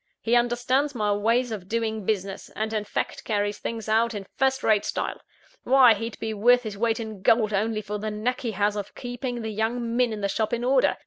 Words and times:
He 0.19 0.35
understands 0.35 0.95
my 0.95 1.13
ways 1.13 1.51
of 1.51 1.67
doing 1.67 2.07
business; 2.07 2.49
and, 2.55 2.73
in 2.73 2.85
fact, 2.85 3.23
carries 3.23 3.59
things 3.59 3.87
out 3.87 4.15
in 4.15 4.25
first 4.35 4.63
rate 4.63 4.83
style. 4.83 5.21
Why, 5.63 5.93
he'd 5.93 6.17
be 6.17 6.33
worth 6.33 6.63
his 6.63 6.75
weight 6.75 6.99
in 6.99 7.21
gold, 7.21 7.53
only 7.53 7.83
for 7.83 7.99
the 7.99 8.09
knack 8.09 8.41
he 8.41 8.53
has 8.53 8.75
of 8.75 8.95
keeping 8.95 9.43
the 9.43 9.51
young 9.51 9.95
men 9.95 10.11
in 10.11 10.21
the 10.21 10.27
shop 10.27 10.53
in 10.53 10.63
order. 10.63 10.97